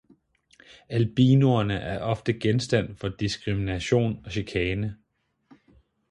Albinoerne 0.89 1.73
er 1.77 1.99
ofte 2.01 2.33
genstand 2.33 2.95
for 2.97 3.09
diskrimination 3.19 4.21
og 4.25 4.31
chikane. 4.31 4.97